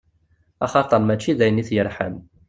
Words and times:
Axaṭer 0.65 1.01
mačči 1.03 1.31
dayen 1.39 1.61
i 1.61 1.63
t-yerḥan. 1.67 2.15